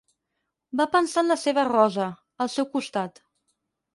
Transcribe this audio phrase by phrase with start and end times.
[0.79, 2.09] Va pensar en la seva Rosa,
[2.45, 3.25] al seu costat.